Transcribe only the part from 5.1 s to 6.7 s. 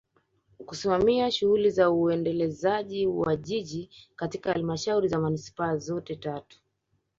Manispaa zote tatu